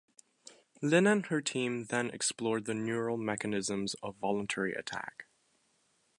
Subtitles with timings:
[0.81, 5.27] Lin and her team then explored the neural mechanisms of voluntary attack.